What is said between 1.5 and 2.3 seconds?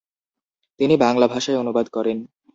অনুবাদ করেন।